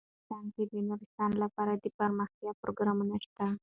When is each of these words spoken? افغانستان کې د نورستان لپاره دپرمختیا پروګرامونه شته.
افغانستان 0.07 0.45
کې 0.53 0.63
د 0.71 0.73
نورستان 0.87 1.31
لپاره 1.43 1.71
دپرمختیا 1.85 2.51
پروګرامونه 2.61 3.15
شته. 3.25 3.45